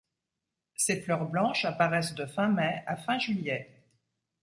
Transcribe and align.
Ses 0.73 0.99
fleurs 1.01 1.29
blanches 1.29 1.63
apparaissent 1.63 2.15
de 2.15 2.25
fin 2.25 2.47
mai 2.47 2.83
à 2.87 2.95
fin 2.95 3.19
juillet. 3.19 3.69